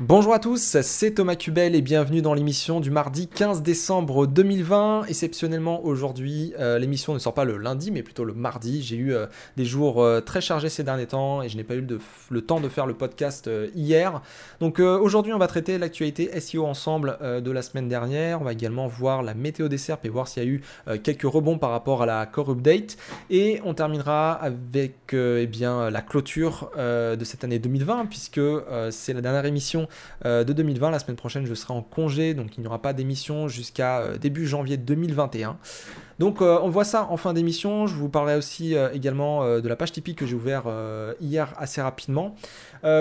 [0.00, 5.04] Bonjour à tous, c'est Thomas Cubel et bienvenue dans l'émission du mardi 15 décembre 2020.
[5.08, 8.82] Exceptionnellement aujourd'hui, euh, l'émission ne sort pas le lundi mais plutôt le mardi.
[8.82, 9.24] J'ai eu euh,
[9.56, 11.86] des jours euh, très chargés ces derniers temps et je n'ai pas eu
[12.28, 14.20] le temps de faire le podcast hier.
[14.60, 18.42] Donc aujourd'hui on va traiter l'actualité SEO ensemble de la semaine dernière.
[18.42, 20.62] On va également voir la météo des SERP et voir s'il y a eu
[20.98, 22.98] quelques rebonds par rapport à la core update.
[23.30, 28.42] Et on terminera avec eh bien, la clôture de cette année 2020 puisque
[28.90, 29.85] c'est la dernière émission
[30.24, 30.90] euh, de 2020.
[30.90, 34.18] La semaine prochaine, je serai en congé, donc il n'y aura pas d'émission jusqu'à euh,
[34.18, 35.56] début janvier 2021.
[36.18, 37.86] Donc euh, on voit ça en fin d'émission.
[37.86, 40.64] Je vous parlerai aussi également de la page typique que j'ai ouvert
[41.20, 42.34] hier assez rapidement.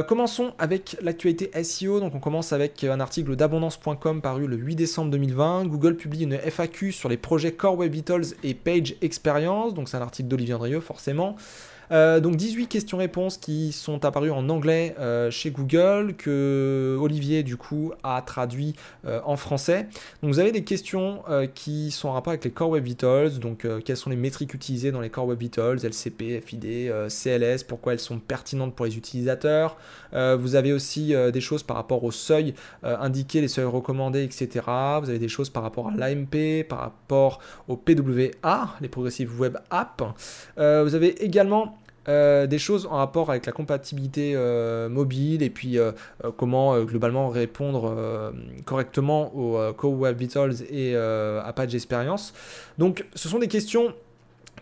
[0.07, 2.01] commençons avec l'actualité SEO.
[2.01, 5.67] Donc on commence avec un article d'abondance.com paru le 8 décembre 2020.
[5.67, 9.73] Google publie une FAQ sur les projets Core Web Vitals et Page Experience.
[9.73, 11.37] Donc c'est un article d'Olivier Andrieux forcément.
[11.91, 17.57] Euh, donc 18 questions-réponses qui sont apparues en anglais euh, chez Google, que Olivier du
[17.57, 18.75] coup a traduit
[19.05, 19.87] euh, en français.
[20.21, 23.67] Donc vous avez des questions qui sont en rapport avec les Core Web Vitals, donc
[23.83, 27.99] quelles sont les métriques utilisées dans les Core Web Vitals, LCP, FID, CLS, pourquoi elles
[27.99, 29.77] sont pertinentes pour les utilisateurs?
[30.11, 34.65] vous avez aussi des choses par rapport au seuil indiqué, les seuils recommandés, etc.
[35.01, 39.57] Vous avez des choses par rapport à l'AMP, par rapport au PWA, les Progressive Web
[39.69, 40.01] App.
[40.57, 41.75] vous avez également
[42.07, 45.91] euh, des choses en rapport avec la compatibilité euh, mobile et puis euh,
[46.37, 48.33] comment globalement répondre
[48.65, 52.33] correctement aux Core Web Vitals et à Page Experience.
[52.77, 53.93] Donc ce sont des questions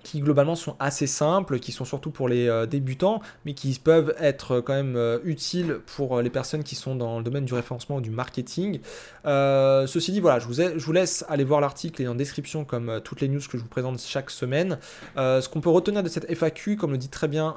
[0.03, 4.13] qui globalement sont assez simples, qui sont surtout pour les euh, débutants, mais qui peuvent
[4.19, 7.53] être quand même euh, utiles pour euh, les personnes qui sont dans le domaine du
[7.53, 8.79] référencement ou du marketing.
[9.25, 13.29] ceci dit, voilà, je vous, laisse aller voir l'article et en description comme toutes les
[13.29, 14.77] news que je vous présente chaque semaine.
[15.15, 17.55] ce qu'on peut retenir de cette FAQ, comme le dit très bien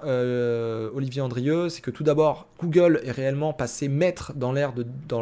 [0.95, 4.75] Olivier Andrieux, c'est que tout d'abord, Google est réellement passé maître dans l'art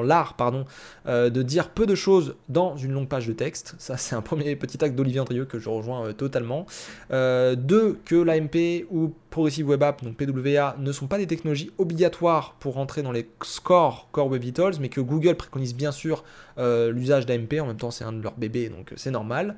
[0.03, 0.67] l'art pardon,
[1.07, 3.75] de dire peu de choses dans une longue page de texte.
[3.79, 6.67] Ça, c'est un premier petit acte d'Olivier Andrieux que je rejoins totalement.
[7.15, 11.71] Euh, deux, que l'AMP ou Progressive Web App, donc PWA, ne sont pas des technologies
[11.79, 16.25] obligatoires pour rentrer dans les scores Core Web Vitals, mais que Google préconise bien sûr
[16.59, 19.55] euh, l'usage d'AMP, en même temps c'est un de leurs bébés, donc c'est normal.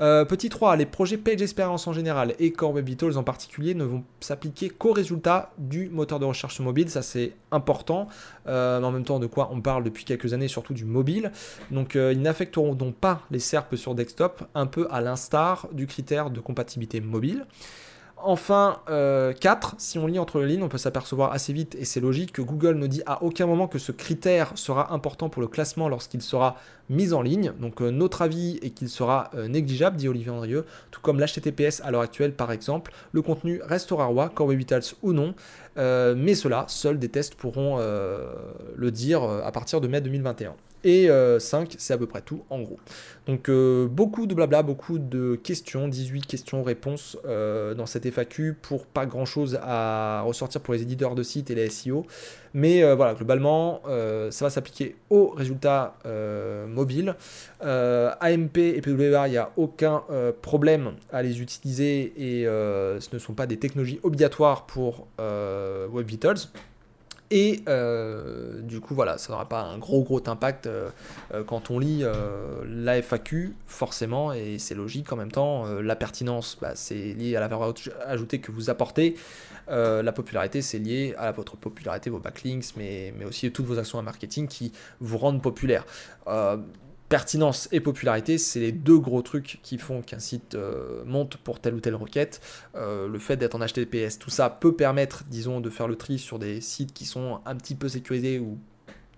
[0.00, 3.74] Euh, petit 3, les projets Page Experience en général et Core Web Vitals en particulier
[3.74, 8.08] ne vont s'appliquer qu'aux résultats du moteur de recherche mobile, ça c'est important,
[8.48, 11.30] euh, mais en même temps de quoi on parle depuis quelques années, surtout du mobile.
[11.70, 15.86] Donc euh, ils n'affecteront donc pas les SERP sur desktop, un peu à l'instar du
[15.86, 17.46] critère de compatibilité mobile.
[18.26, 19.32] Enfin, 4, euh,
[19.76, 22.40] si on lit entre les lignes, on peut s'apercevoir assez vite, et c'est logique, que
[22.40, 26.22] Google ne dit à aucun moment que ce critère sera important pour le classement lorsqu'il
[26.22, 26.56] sera
[26.88, 27.52] mis en ligne.
[27.60, 31.82] Donc euh, notre avis est qu'il sera euh, négligeable, dit Olivier Andrieux, tout comme l'HTTPS
[31.84, 32.92] à l'heure actuelle par exemple.
[33.12, 35.34] Le contenu restera roi, Core Web Vitals ou non,
[35.76, 40.54] mais cela, seuls des tests pourront le dire à partir de mai 2021.
[40.84, 41.08] Et
[41.38, 42.78] 5, c'est à peu près tout en gros.
[43.26, 48.84] Donc euh, beaucoup de blabla, beaucoup de questions, 18 questions-réponses euh, dans cette FAQ pour
[48.84, 52.04] pas grand-chose à ressortir pour les éditeurs de sites et les SEO.
[52.52, 53.80] Mais euh, voilà, globalement,
[54.30, 55.96] ça va s'appliquer aux résultats
[56.68, 57.16] mobiles.
[57.60, 60.02] AMP et PWA, il n'y a aucun
[60.42, 66.10] problème à les utiliser et ce ne sont pas des technologies obligatoires pour Web.
[67.36, 70.90] Et euh, du coup, voilà, ça n'aura pas un gros gros impact euh,
[71.32, 72.04] euh, quand on lit
[72.64, 75.66] la FAQ, forcément, et c'est logique en même temps.
[75.66, 77.74] la pertinence, bah, c'est lié à la valeur
[78.06, 79.16] ajoutée que vous apportez.
[79.66, 83.98] la popularité, c'est lié à votre popularité, vos backlinks, mais, mais aussi toutes vos actions
[83.98, 85.84] en marketing qui vous rendent populaire
[87.14, 91.60] pertinence et popularité, c'est les deux gros trucs qui font qu'un site euh, monte pour
[91.60, 92.40] telle ou telle requête.
[92.74, 96.18] Euh, le fait d'être en HTTPS, tout ça peut permettre, disons, de faire le tri
[96.18, 98.58] sur des sites qui sont un petit peu sécurisés ou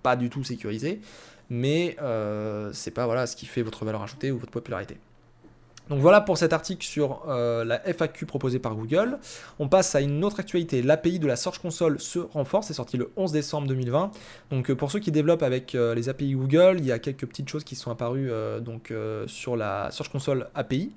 [0.02, 1.00] pas du tout sécurisés,
[1.48, 4.98] mais euh, c'est pas voilà ce qui fait votre valeur ajoutée ou votre popularité.
[5.88, 9.18] Donc voilà pour cet article sur euh, la FAQ proposée par Google.
[9.58, 10.82] On passe à une autre actualité.
[10.82, 12.66] L'API de la Search Console se renforce.
[12.66, 14.10] C'est sorti le 11 décembre 2020.
[14.50, 17.26] Donc euh, pour ceux qui développent avec euh, les API Google, il y a quelques
[17.26, 18.92] petites choses qui sont apparues donc,
[19.26, 20.92] sur la Search Console API.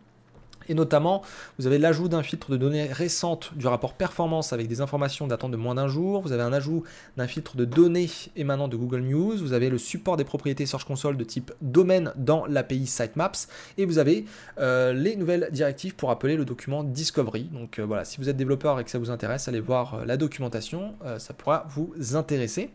[0.70, 1.24] Et notamment,
[1.58, 5.50] vous avez l'ajout d'un filtre de données récentes du rapport performance avec des informations datant
[5.50, 6.22] de moins d'un jour.
[6.22, 6.84] Vous avez un ajout
[7.18, 9.38] d'un filtre de données émanant de Google News.
[9.38, 13.48] Vous avez le support des propriétés Search Console de type domaine dans l'API Sitemaps.
[13.78, 14.26] Et vous avez
[14.60, 17.50] euh, les nouvelles directives pour appeler le document Discovery.
[17.52, 20.06] Donc euh, voilà, si vous êtes développeur et que ça vous intéresse, allez voir euh,
[20.06, 20.94] la documentation.
[21.18, 22.70] ça pourra vous intéresser.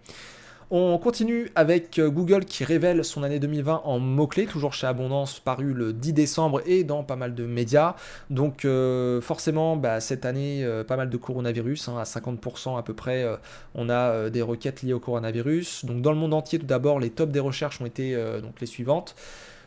[0.71, 5.39] On continue avec euh, Google qui révèle son année 2020 en mots-clés, toujours chez Abondance,
[5.39, 7.97] paru le 10 décembre et dans pas mal de médias.
[8.31, 12.83] Donc euh, forcément, bah, cette année, euh, pas mal de coronavirus, hein, à 50% à
[12.83, 13.27] peu près,
[13.75, 15.85] on a des requêtes liées au coronavirus.
[15.85, 18.67] Donc dans le monde entier, tout d'abord, les tops des recherches ont été donc les
[18.67, 19.15] suivantes.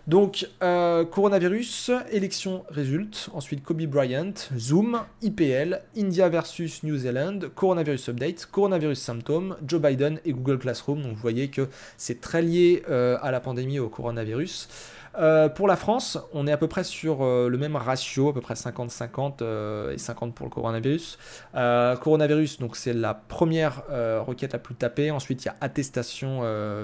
[0.07, 3.29] Donc, euh, coronavirus, élection résulte.
[3.33, 10.21] Ensuite, Kobe Bryant, Zoom, IPL, India versus New Zealand, coronavirus update, coronavirus symptômes, Joe Biden
[10.23, 11.01] et Google Classroom.
[11.01, 11.67] Donc, vous voyez que
[11.97, 14.69] c'est très lié euh, à la pandémie au coronavirus.
[15.17, 18.33] Euh, pour la France, on est à peu près sur euh, le même ratio, à
[18.33, 21.17] peu près 50-50 euh, et 50 pour le coronavirus.
[21.53, 23.83] coronavirus, donc c'est la première
[24.25, 25.11] requête la plus tapée.
[25.11, 26.41] Ensuite, il y a attestation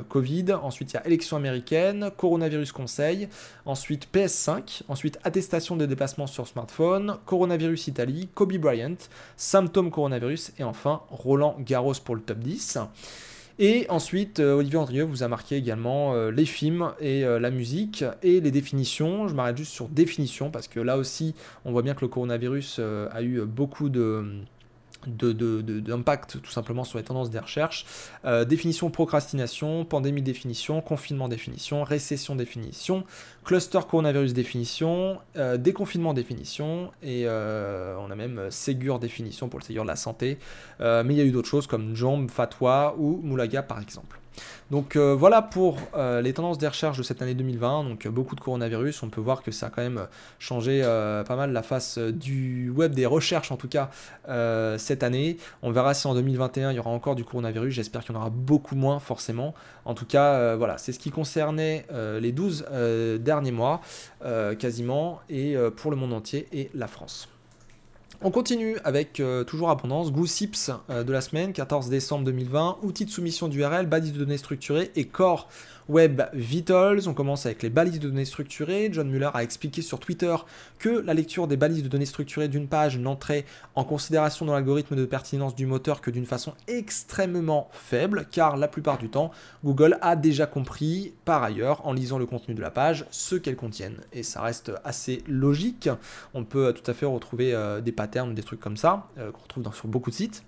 [0.09, 0.53] Covid.
[0.53, 3.29] Ensuite, il y a élection américaine, coronavirus conseil.
[3.65, 4.83] Ensuite, PS5.
[4.87, 7.17] Ensuite, attestation de déplacement sur smartphone.
[7.25, 8.95] Coronavirus Italie, Kobe Bryant,
[9.37, 10.53] symptômes coronavirus.
[10.57, 12.79] Et enfin, Roland Garros pour le top 10.
[13.59, 17.51] Et ensuite, euh, Olivier Andrieux vous a marqué également euh, les films et euh, la
[17.51, 19.27] musique et les définitions.
[19.27, 22.79] Je m'arrête juste sur définition parce que là aussi, on voit bien que le coronavirus
[22.79, 24.25] a eu beaucoup de
[25.07, 27.85] d'impact tout simplement sur les tendances des recherches.
[28.25, 33.03] Euh, définition procrastination, pandémie définition, confinement définition, récession définition,
[33.43, 39.65] cluster coronavirus définition, euh, déconfinement définition, et euh, on a même Ségur définition pour le
[39.65, 40.37] Ségur de la santé.
[40.79, 44.22] mais il y a eu d'autres choses comme Jomb, Fatwa ou Moulaga par exemple.
[44.71, 47.83] Donc euh, voilà pour euh, les tendances des recherches de cette année 2020.
[47.83, 49.03] Donc euh, beaucoup de coronavirus.
[49.03, 50.07] On peut voir que ça a quand même
[50.39, 53.89] changé pas mal la face du web des recherches en tout cas
[54.77, 55.37] cette année.
[55.61, 57.73] On verra si en 2021 il y aura encore du coronavirus.
[57.73, 59.53] J'espère qu'il y en aura beaucoup moins forcément.
[59.85, 61.85] En tout cas voilà, c'est ce qui concernait
[62.19, 62.65] les 12
[63.19, 63.81] derniers mois
[64.59, 67.32] quasiment et pour le monde entier et la France.
[68.25, 73.03] On continue avec euh, toujours abondance, Goossips euh, de la semaine, 14 décembre 2020, outils
[73.03, 75.49] de soumission d'URL, balises de données structurées et Core
[75.89, 77.07] Web Vitals.
[77.07, 78.89] On commence avec les balises de données structurées.
[78.91, 80.35] John Muller a expliqué sur Twitter
[80.79, 83.45] que la lecture des balises de données structurées d'une page n'entrait
[83.75, 88.67] en considération dans l'algorithme de pertinence du moteur que d'une façon extrêmement faible, car la
[88.67, 89.31] plupart du temps,
[89.63, 93.55] Google a déjà compris, par ailleurs, en lisant le contenu de la page, ce qu'elle
[93.55, 93.97] contienne.
[94.11, 95.89] Et ça reste assez logique.
[96.33, 99.41] On peut tout à fait retrouver euh, des patterns, des trucs comme ça, euh, qu'on
[99.43, 100.43] retrouve sur beaucoup de sites.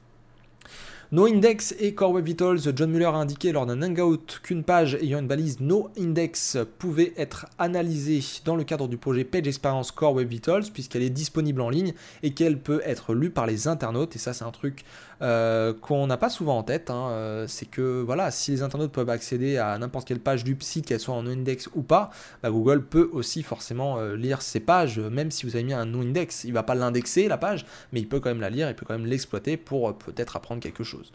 [1.11, 5.19] NoIndex et Core Web Vitals, John Muller a indiqué lors d'un hangout qu'une page ayant
[5.19, 10.29] une balise NoIndex pouvait être analysée dans le cadre du projet Page Experience Core Web
[10.29, 11.93] Vitals puisqu'elle est disponible en ligne
[12.23, 14.15] et qu'elle peut être lue par les internautes.
[14.15, 14.83] Et ça c'est un truc
[15.21, 16.89] euh, qu'on n'a pas souvent en tête.
[16.89, 20.57] Hein, euh, c'est que voilà, si les internautes peuvent accéder à n'importe quelle page du
[20.59, 22.09] site, qu'elle soit en no-index ou pas,
[22.43, 25.85] bah, Google peut aussi forcément euh, lire ces pages, même si vous avez mis un
[25.85, 26.43] no-index.
[26.43, 28.85] Il va pas l'indexer la page, mais il peut quand même la lire, il peut
[28.85, 31.11] quand même l'exploiter pour peut-être apprendre quelque chose.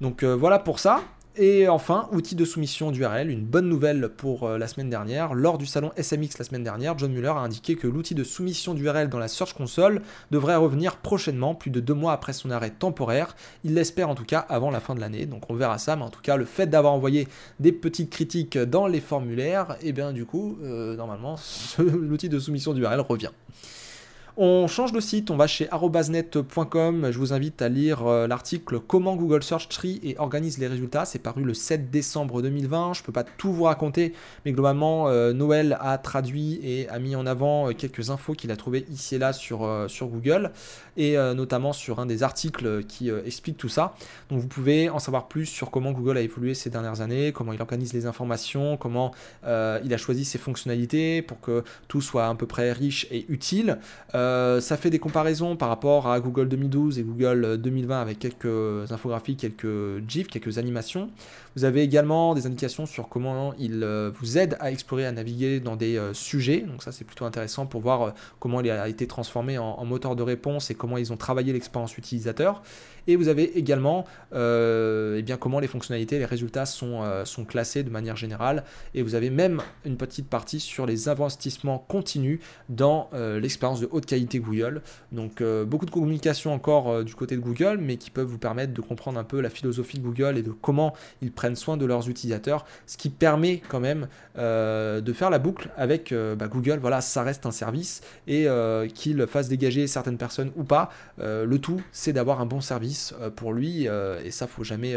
[0.00, 1.00] Donc voilà pour ça.
[1.38, 5.34] Et enfin, outil de soumission d'URL, une bonne nouvelle pour euh, la semaine dernière.
[5.34, 8.72] Lors du salon SMX la semaine dernière, John Muller a indiqué que l'outil de soumission
[8.72, 10.00] d'URL dans la Search Console
[10.30, 13.36] devrait revenir prochainement, plus de deux mois après son arrêt temporaire.
[13.64, 15.94] Il l'espère en tout cas avant la fin de l'année, donc on verra ça.
[15.94, 17.28] Mais en tout cas, le fait d'avoir envoyé
[17.60, 21.36] des petites critiques dans les formulaires, et eh bien du coup, euh, normalement,
[21.78, 23.30] l'outil de soumission d'URL revient.
[24.38, 27.10] On change de site, on va chez arobasnet.com.
[27.10, 31.06] Je vous invite à lire euh, l'article Comment Google Search Tree et organise les résultats.
[31.06, 32.92] C'est paru le 7 décembre 2020.
[32.92, 34.12] Je ne peux pas tout vous raconter,
[34.44, 38.50] mais globalement, euh, Noël a traduit et a mis en avant euh, quelques infos qu'il
[38.50, 40.52] a trouvées ici et là sur, Google,
[40.98, 43.94] et notamment sur un des articles qui explique tout ça.
[44.28, 47.52] Donc vous pouvez en savoir plus sur comment Google a évolué ces dernières années, comment
[47.52, 49.12] il organise les informations, comment
[49.44, 49.48] il
[49.94, 53.78] a choisi ses fonctionnalités pour que tout soit à peu près riche et utile.
[54.60, 59.36] Ça fait des comparaisons par rapport à Google 2012 et Google 2020 avec quelques infographies,
[59.36, 61.10] quelques GIFs, quelques animations.
[61.56, 65.58] Vous avez également des indications sur comment il euh, vous aide à explorer, à naviguer
[65.58, 66.60] dans des euh, sujets.
[66.60, 70.22] Donc ça c'est plutôt intéressant pour voir comment il a été transformé en, moteur de
[70.22, 72.62] réponse et comment ils ont travaillé l'expérience utilisateur.
[73.08, 78.16] Et vous avez également eh bien, comment les fonctionnalités, les résultats sont classés de manière
[78.16, 78.64] générale.
[78.94, 83.08] Et vous avez même une petite partie sur les investissements continus dans
[83.40, 84.82] l'expérience de haute qualité Google.
[85.12, 88.38] Donc euh, beaucoup de communication encore euh, du côté de Google, mais qui peuvent vous
[88.38, 91.76] permettre de comprendre un peu la philosophie de Google et de comment ils prennent soin
[91.76, 94.08] de leurs utilisateurs, ce qui permet quand même
[94.38, 96.78] euh, de faire la boucle avec bah, Google.
[96.80, 98.46] Voilà, ça reste un service et
[98.94, 100.90] qu'il fasse dégager certaines personnes ou pas.
[101.18, 104.94] le tout, c'est d'avoir un bon service pour lui et ça, faut jamais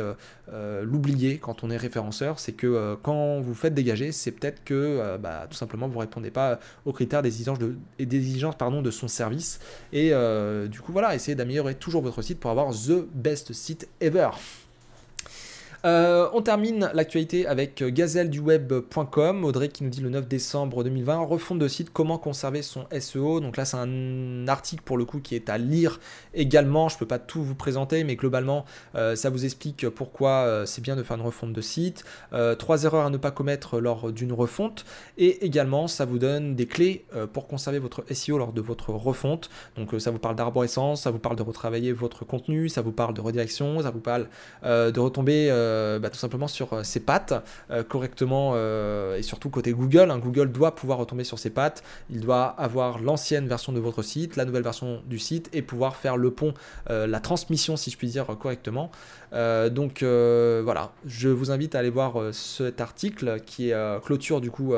[0.84, 2.40] l'oublier quand on est référenceur.
[2.40, 6.60] C'est que quand vous faites dégager, c'est peut-être que bah, tout simplement vous répondez pas
[6.86, 7.76] aux critères d'exigence de,
[8.58, 9.60] pardon de son service.
[9.94, 13.88] Et euh, du coup, voilà, essayez d'améliorer toujours votre site pour avoir the best site
[14.01, 14.30] ever.
[15.83, 19.45] On termine l'actualité avec gazelleduweb.com.
[19.45, 23.39] Audrey qui nous dit le 9 décembre 2020, refonte de site, comment conserver son SEO.
[23.39, 26.00] Donc là, c'est un article pour le coup qui est à lire
[26.33, 26.89] également.
[26.89, 30.95] Je ne peux pas tout vous présenter, mais globalement, ça vous explique pourquoi c'est bien
[30.95, 32.03] de faire une refonte de site.
[32.57, 34.86] trois erreurs à ne pas commettre lors d'une refonte.
[35.17, 39.50] Et également, ça vous donne des clés pour conserver votre SEO lors de votre refonte.
[39.77, 43.13] Donc ça vous parle d'arborescence, ça vous parle de retravailler votre contenu, ça vous parle
[43.13, 44.27] de redirection, ça vous parle
[44.63, 45.69] de retomber euh,
[46.00, 47.34] bah, tout simplement sur euh, ses pattes
[47.72, 48.56] euh, correctement
[49.16, 50.12] et surtout côté Google.
[50.12, 50.20] Hein.
[50.20, 51.84] Google doit pouvoir retomber sur ses pattes.
[52.10, 55.96] Il doit avoir l'ancienne version de votre site, la nouvelle version du site et pouvoir
[55.96, 56.54] faire le pont,
[56.88, 58.92] la transmission si je puis dire correctement.
[59.31, 63.71] Donc voilà, je vous invite à aller voir cet article qui
[64.03, 64.74] clôture du coup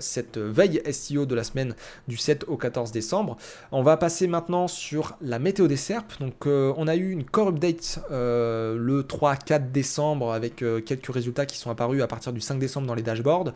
[0.00, 1.74] cette veille SEO de la semaine
[2.08, 3.36] du 7 au 14 décembre.
[3.72, 6.20] On va passer maintenant sur la météo des SERP.
[6.20, 11.56] Donc on a eu une core update le 3-4 décembre avec euh, quelques résultats qui
[11.56, 13.52] sont apparus à partir du 5 décembre dans les dashboards.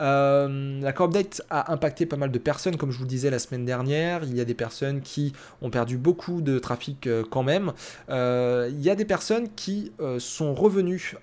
[0.00, 3.30] Euh, la core update a impacté pas mal de personnes, comme je vous le disais
[3.30, 4.24] la semaine dernière.
[4.24, 7.72] Il y a des personnes qui ont perdu beaucoup de trafic euh, quand même.
[8.08, 9.71] il y a des personnes qui
[10.18, 11.16] sont revenues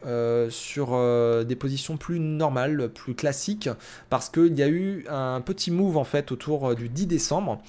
[0.49, 3.69] sur des positions plus normales, plus classiques,
[4.09, 7.61] parce qu'il y a eu un petit move en fait autour du 10 décembre.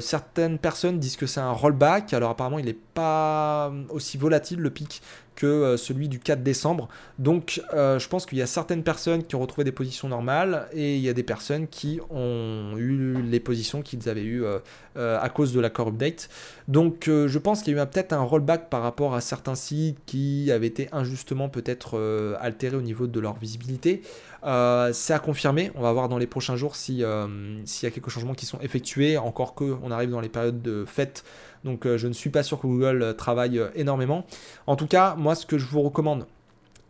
[0.00, 4.70] Certaines personnes disent que c'est un rollback, alors apparemment il n'est pas aussi volatile le
[4.70, 5.02] pic
[5.38, 6.88] que euh, celui du 4 décembre.
[7.20, 10.66] Donc euh, je pense qu'il y a certaines personnes qui ont retrouvé des positions normales
[10.72, 15.20] et il y a des personnes qui ont eu les positions qu'ils avaient eues euh,
[15.20, 16.28] à cause de la core update.
[16.66, 19.98] Donc je pense qu'il y a eu peut-être un rollback par rapport à certains sites
[20.06, 24.02] qui avaient été injustement peut-être altérés au niveau de leur visibilité.
[24.42, 27.26] C'est à confirmer, on va voir dans les prochains jours s'il y a
[27.66, 31.24] quelques changements qui sont effectués, encore que on arrive dans les périodes de fête
[31.64, 34.24] donc euh, je ne suis pas sûr que Google euh, travaille euh, énormément.
[34.66, 36.26] En tout cas, moi ce que je vous recommande,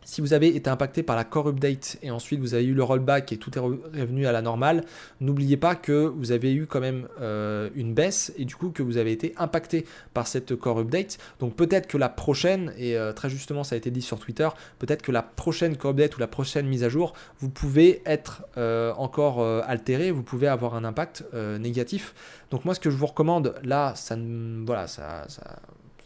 [0.03, 2.83] si vous avez été impacté par la core update et ensuite vous avez eu le
[2.83, 4.83] rollback et tout est revenu à la normale,
[5.21, 7.07] n'oubliez pas que vous avez eu quand même
[7.75, 11.19] une baisse et du coup que vous avez été impacté par cette core update.
[11.39, 15.01] Donc peut-être que la prochaine, et très justement ça a été dit sur Twitter, peut-être
[15.01, 18.43] que la prochaine core update ou la prochaine mise à jour, vous pouvez être
[18.97, 21.23] encore altéré, vous pouvez avoir un impact
[21.59, 22.15] négatif.
[22.49, 24.17] Donc moi ce que je vous recommande là, ça
[24.65, 25.27] voilà, ça,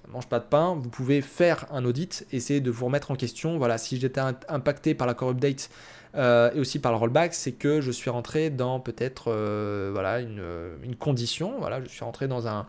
[0.10, 0.76] mange pas de pain.
[0.76, 3.58] Vous pouvez faire un audit, essayer de vous remettre en question.
[3.58, 5.70] Voilà, si j'étais impacté par la core update
[6.16, 10.20] euh, et aussi par le rollback, c'est que je suis rentré dans peut-être euh, voilà
[10.20, 10.44] une,
[10.84, 11.56] une, condition.
[11.60, 12.68] Voilà, je suis rentré dans un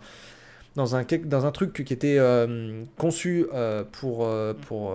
[0.76, 3.46] dans un, dans un truc qui était euh, conçu
[3.92, 4.28] pour,
[4.66, 4.92] pour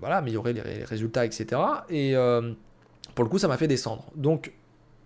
[0.00, 1.60] voilà, améliorer les, les, résultats, etc.
[1.90, 2.14] Et
[3.14, 4.10] pour le coup, ça m'a fait descendre.
[4.14, 4.52] Donc,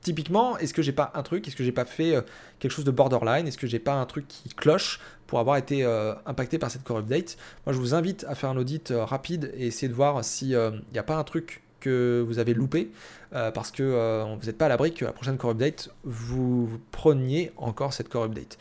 [0.04, 2.20] Typiquement, est-ce que j'ai pas un truc, est-ce que j'ai pas fait euh,
[2.58, 5.82] quelque chose de borderline, est-ce que j'ai pas un truc qui cloche pour avoir été
[5.82, 7.38] euh, impacté par cette core update?
[7.64, 10.48] Moi, je vous invite à faire un audit euh, rapide et essayer de voir s'il
[10.92, 12.90] n'y a pas un truc que vous avez loupé
[13.30, 17.92] parce que vous n'êtes pas à l'abri que la prochaine core update vous, preniez encore
[17.92, 18.56] cette core update.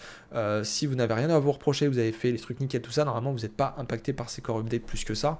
[0.63, 3.05] si vous n'avez rien à vous reprocher, vous avez fait les trucs nickel, tout ça,
[3.05, 5.37] normalement vous n'êtes pas impacté par ces core updates plus que ça,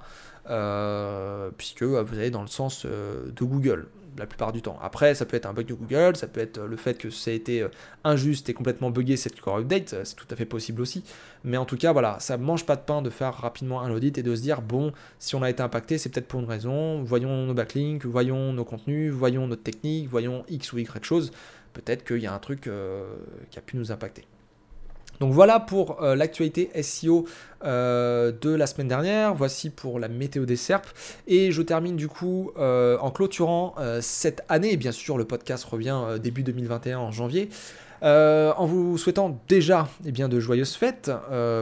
[1.58, 4.78] puisque vous allez dans le sens de Google la plupart du temps.
[4.82, 7.30] Après, ça peut être un bug de Google, ça peut être le fait que ça
[7.30, 7.68] a été euh,
[8.04, 11.04] injuste et complètement buggé cette core update, c'est tout à fait possible aussi.
[11.44, 14.16] Mais en tout cas, voilà, ça mange pas de pain de faire rapidement un audit
[14.18, 17.02] et de se dire, bon, si on a été impacté, c'est peut-être pour une raison,
[17.02, 21.32] voyons nos backlinks, voyons nos contenus, voyons notre technique, voyons X ou Y chose,
[21.72, 23.14] peut-être qu'il y a un truc euh,
[23.50, 24.24] qui a pu nous impacter.
[25.20, 27.26] Donc voilà pour euh, l'actualité SEO
[27.64, 29.34] euh, de la semaine dernière.
[29.34, 30.86] Voici pour la météo des SERP.
[31.26, 34.76] Et je termine du coup euh, en clôturant cette année.
[34.76, 37.48] Bien sûr, le podcast revient début 2021 en janvier.
[38.02, 41.10] en vous souhaitant déjà eh bien, de joyeuses fêtes.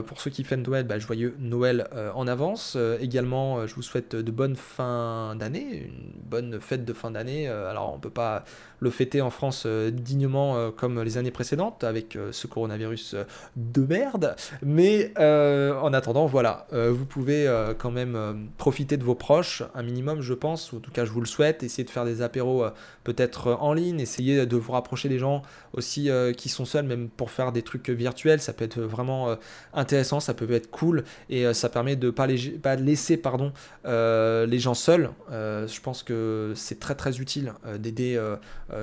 [0.06, 2.76] pour ceux qui fêtent Noël, bah, joyeux Noël en avance.
[3.00, 7.48] également, je vous souhaite de bonnes fins d'année, une bonne fête de fin d'année.
[7.48, 8.44] alors, on ne peut pas
[8.82, 13.14] le fêter en France euh, dignement euh, comme les années précédentes avec euh, ce coronavirus
[13.54, 14.34] de merde.
[14.60, 17.46] Mais en attendant, voilà, vous pouvez
[17.78, 21.12] quand même profiter de vos proches un minimum, je pense, ou en tout cas je
[21.12, 21.62] vous le souhaite.
[21.62, 22.64] Essayer de faire des apéros
[23.04, 25.42] peut-être en ligne, essayer de vous rapprocher des gens
[25.74, 28.40] aussi qui sont seuls, même pour faire des trucs virtuels.
[28.40, 29.36] Ça peut être vraiment
[29.72, 32.26] intéressant, ça peut être cool et ça permet de pas,
[32.62, 33.52] pas laisser pardon,
[33.84, 35.10] les gens seuls.
[35.30, 38.18] je pense que c'est très très utile d'aider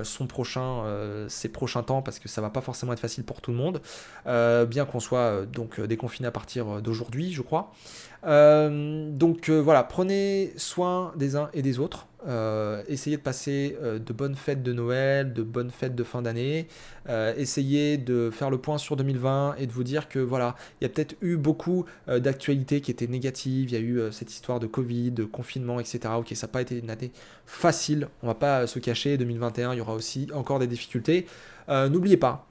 [0.04, 3.40] son prochain, euh, ses prochains temps, parce que ça va pas forcément être facile pour
[3.40, 3.80] tout le monde,
[4.26, 7.72] euh, bien qu'on soit donc déconfiné à partir d'aujourd'hui, je crois.
[8.22, 12.06] Donc voilà, prenez soin des uns et des autres.
[12.26, 16.22] Euh, essayez de passer euh, de bonnes fêtes de Noël, de bonnes fêtes de fin
[16.22, 16.68] d'année.
[17.08, 20.84] Euh, essayez de faire le point sur 2020 et de vous dire que voilà, il
[20.84, 23.70] y a peut-être eu beaucoup d'actualités qui étaient négatives.
[23.70, 26.00] Il y a eu cette histoire de Covid, de confinement, etc.
[26.16, 27.12] Ok, ça n'a pas été une année
[27.46, 28.08] facile.
[28.22, 29.16] On va pas se cacher.
[29.16, 31.26] 2021, il y aura aussi encore des difficultés.
[31.68, 32.49] N'oubliez pas,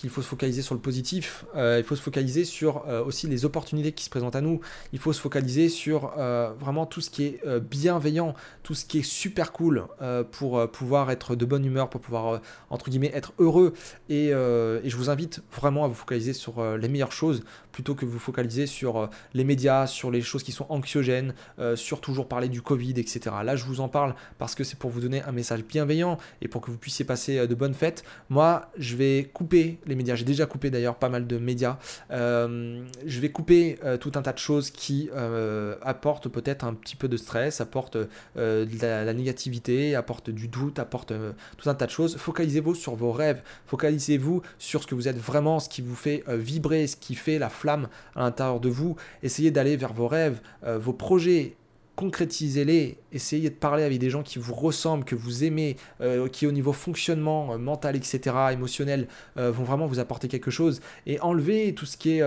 [0.00, 3.26] qu'il faut se focaliser sur le positif, euh, il faut se focaliser sur euh, aussi
[3.26, 4.62] les opportunités qui se présentent à nous,
[4.94, 9.00] il faut se focaliser sur euh, vraiment tout ce qui est bienveillant, tout ce qui
[9.00, 9.84] est super cool
[10.30, 12.40] pour pouvoir être de bonne humeur, pour pouvoir,
[12.70, 13.74] entre guillemets, être heureux.
[14.08, 17.42] Et, et, je vous invite vraiment à vous focaliser sur les meilleures choses
[17.72, 21.34] plutôt que vous focaliser sur les médias, sur les choses qui sont anxiogènes,
[21.74, 23.20] sur toujours parler du Covid, etc.
[23.44, 26.48] Là, je vous en parle parce que c'est pour vous donner un message bienveillant et
[26.48, 28.04] pour que vous puissiez passer de bonnes fêtes.
[28.28, 30.14] Moi, je vais couper les médias.
[30.14, 31.78] J'ai déjà coupé d'ailleurs pas mal de médias.
[32.10, 36.72] Euh, je vais couper euh, tout un tas de choses qui euh, apportent peut-être un
[36.72, 37.98] petit peu de stress, apportent
[38.36, 41.12] de la, négativité, apportent du doute, apportent
[41.58, 42.16] tout un tas de choses.
[42.16, 43.42] Focalisez-vous sur vos rêves.
[43.66, 47.38] Focalisez-vous sur ce que vous êtes vraiment, ce qui vous fait vibrer, ce qui fait
[47.38, 48.96] la flamme à l'intérieur de vous.
[49.22, 51.56] Essayez d'aller vers vos rêves, vos projets
[51.96, 56.46] concrétisez-les, essayez de parler avec des gens qui vous ressemblent, que vous aimez, euh, qui
[56.46, 59.06] au niveau fonctionnement euh, mental, etc., émotionnel,
[59.36, 62.24] euh, vont vraiment vous apporter quelque chose, et enlevez tout ce qui est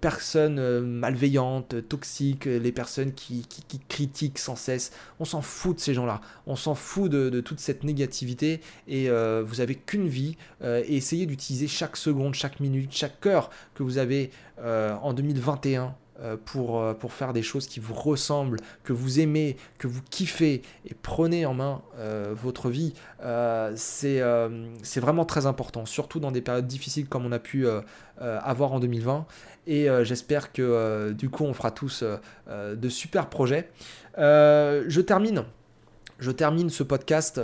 [0.00, 3.46] personnes malveillantes, toxiques, les personnes qui,
[3.88, 4.92] critiquent sans cesse.
[5.20, 9.08] On s'en fout de ces gens-là, on s'en fout de, toute cette négativité, et
[9.42, 13.98] vous avez qu'une vie, et essayez d'utiliser chaque seconde, chaque minute, chaque heure que vous
[13.98, 15.88] avez en 2021 euh,
[16.44, 20.62] pour, euh, pour faire des choses qui vous ressemblent, que vous aimez, que vous kiffez,
[20.86, 22.94] et prenez en main euh, votre vie,
[23.76, 24.20] c'est
[25.00, 27.66] vraiment très important, surtout dans des périodes difficiles comme on a pu
[28.18, 29.26] avoir en 2020.
[29.66, 32.04] Et j'espère que du coup on fera tous
[32.48, 33.68] de super projets.
[34.16, 35.44] je termine
[36.18, 37.40] je termine ce podcast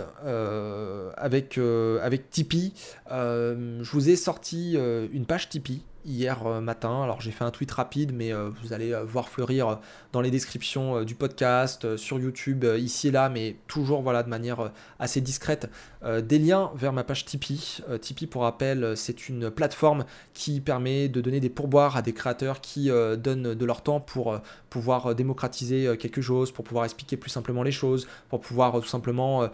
[1.17, 2.73] avec, avec Tipeee.
[3.09, 4.77] je vous ai sorti
[5.11, 7.03] une page Tipeee hier euh, matin.
[7.03, 9.79] Alors j'ai fait un tweet rapide, mais euh, vous allez euh, voir fleurir
[10.11, 14.71] dans les descriptions du podcast, sur YouTube, ici et là, mais toujours voilà de manière
[14.97, 15.69] assez discrète,
[16.03, 17.83] des liens vers ma page Tipeee.
[18.01, 22.59] Tipeee, pour rappel, c'est une plateforme qui permet de donner des pourboires à des créateurs
[22.59, 24.39] qui donnent de leur temps pour
[24.71, 29.47] pouvoir démocratiser quelque chose, pour pouvoir expliquer plus simplement les choses, pour pouvoir tout simplement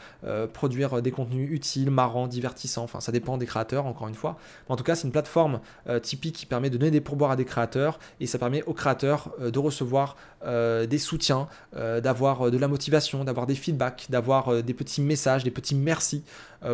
[0.53, 2.83] produire des contenus utiles, marrants, divertissants.
[2.83, 4.38] Enfin, ça dépend des créateurs, encore une fois.
[4.69, 5.60] en tout cas, c'est une plateforme
[6.01, 9.32] Tipeee qui permet de donner des pourboires à des créateurs et ça permet aux créateurs
[9.39, 14.62] euh, de recevoir euh, des soutiens, euh, d'avoir de la motivation, d'avoir des feedbacks, d'avoir
[14.62, 16.24] des petits messages, des petits merci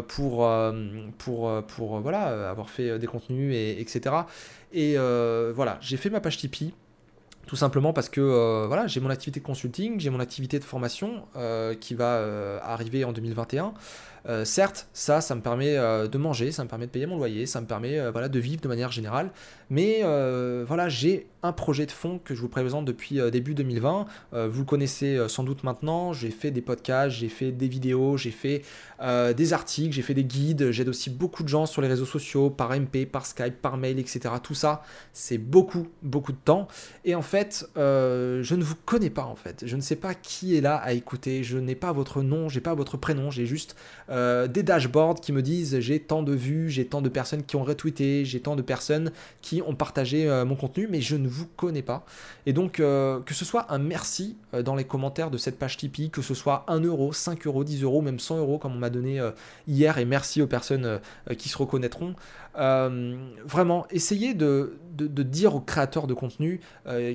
[0.08, 0.50] pour,
[1.18, 4.16] pour, pour voilà, avoir fait des contenus, et, etc.
[4.74, 4.96] Et
[5.54, 6.74] voilà, j'ai fait ma page Tipeee.
[7.48, 11.24] Tout simplement parce que voilà, j'ai mon activité de consulting, j'ai mon activité de formation
[11.80, 13.74] qui va arriver en 2021.
[14.28, 17.18] Euh, certes, ça, ça me permet euh, de manger, ça me permet de payer mon
[17.18, 19.32] loyer, ça me permet euh, de vivre de manière générale.
[19.70, 20.04] Mais
[20.68, 24.06] voilà, j'ai un projet de fond que je vous présente depuis début 2020.
[24.34, 26.12] vous le connaissez sans doute maintenant.
[26.12, 28.64] J'ai fait des podcasts, j'ai fait des vidéos, j'ai fait
[29.02, 30.72] des articles, j'ai fait des guides.
[30.72, 33.98] J'aide aussi beaucoup de gens sur les réseaux sociaux, par MP, par Skype, par mail,
[33.98, 34.36] etc.
[34.44, 36.68] Tout ça, c'est beaucoup, beaucoup de temps.
[37.06, 39.64] Et en fait, je ne vous connais pas en fait.
[39.66, 41.44] Je ne sais pas qui est là à écouter.
[41.44, 43.78] Je n'ai pas votre nom, j'ai pas votre prénom, j'ai juste
[44.12, 47.56] euh, des dashboards qui me disent j'ai tant de vues, j'ai tant de personnes qui
[47.56, 51.30] ont retweeté, j'ai tant de personnes qui ont partagé euh, mon contenu, mais je ne
[51.30, 52.06] vous connais pas.
[52.46, 56.10] Et donc, euh, que ce soit un merci dans les commentaires de cette page Tipeee,
[56.10, 58.90] que ce soit 1 euro, 5 euros, 10 euros, même 100 euros comme on m'a
[58.90, 59.22] donné
[59.66, 61.00] hier, et merci aux personnes
[61.38, 62.16] qui se reconnaîtront.
[62.54, 66.60] vraiment, essayez de, de, dire aux créateurs de contenu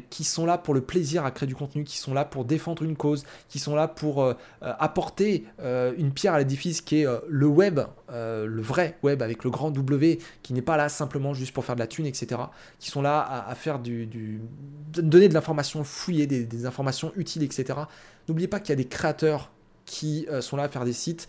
[0.09, 2.83] qui sont là pour le plaisir à créer du contenu, qui sont là pour défendre
[2.83, 7.47] une cause, qui sont là pour apporter une pierre à l'édifice qui est euh, le
[7.47, 11.53] web, euh, le vrai web avec le grand W, qui n'est pas là simplement juste
[11.53, 12.41] pour faire de la thune, etc.
[12.79, 14.41] Qui sont là à, faire du,
[14.95, 17.81] donner de l'information fouillée, des, informations utiles, etc.
[18.29, 19.51] N'oubliez pas qu'il y a des créateurs
[19.85, 21.29] qui euh, sont là à faire des sites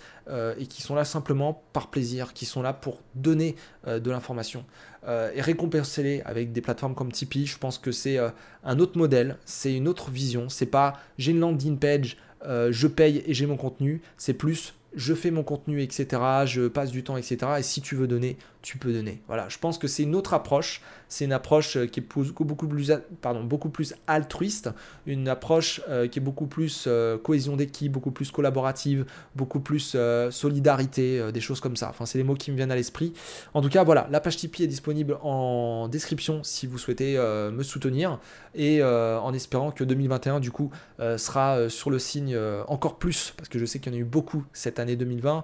[0.59, 3.55] et qui sont là simplement par plaisir, qui sont là pour donner
[3.87, 4.65] de l'information.
[5.07, 8.17] et récompenser-les avec des plateformes comme Tipeee, je pense que c'est
[8.65, 10.49] un autre modèle, c'est une autre vision.
[10.49, 15.13] C'est pas j'ai une landing page, je paye et j'ai mon contenu, c'est plus je
[15.13, 16.21] fais mon contenu, etc.
[16.45, 17.37] Je passe du temps, etc.
[17.59, 19.21] Et si tu veux donner, tu peux donner.
[19.27, 20.81] Voilà, je pense que c'est une autre approche.
[21.07, 24.71] C'est une approche qui est beaucoup plus, pardon, beaucoup plus altruiste,
[25.05, 25.81] une approche
[26.11, 26.89] qui est beaucoup plus
[27.23, 29.05] cohésion d'équipe, beaucoup plus collaborative,
[29.35, 29.95] beaucoup plus
[30.31, 31.87] solidarité, des choses comme ça.
[31.89, 33.13] Enfin, c'est les mots qui me viennent à l'esprit.
[33.53, 37.63] En tout cas, voilà, la page Tipeee est disponible en description si vous souhaitez me
[37.63, 38.19] soutenir
[38.55, 43.59] et en espérant que 2021 du coup sera sur le signe encore plus parce que
[43.59, 45.43] je sais qu'il y en a eu beaucoup cette année 2020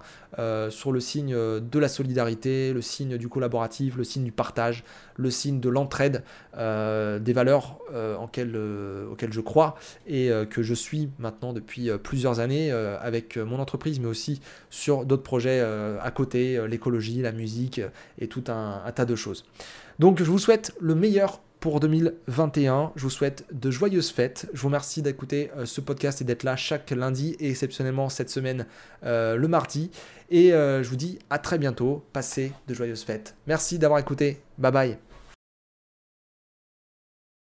[0.70, 4.84] sur le signe de la solidarité, le signe du collaboratif, le signe du partage,
[5.16, 6.24] le signe de l'entraide,
[6.58, 9.76] euh, des valeurs euh, euh, auxquelles je crois
[10.08, 15.24] et que je suis maintenant depuis plusieurs années avec mon entreprise, mais aussi sur d'autres
[15.24, 17.82] projets à côté, l'écologie, la musique
[18.20, 19.46] et tout un tas de choses.
[20.00, 22.92] Donc je vous souhaite le meilleur pour 2021.
[22.98, 24.50] Je vous souhaite de joyeuses fêtes.
[24.52, 28.30] Je vous remercie d'écouter euh, ce podcast et d'être là chaque lundi et exceptionnellement cette
[28.30, 28.66] semaine
[29.06, 29.90] euh, le mardi.
[30.30, 32.04] Et euh, je vous dis à très bientôt.
[32.12, 33.38] Passez de joyeuses fêtes.
[33.48, 34.42] Merci d'avoir écouté.
[34.58, 34.98] Bye bye.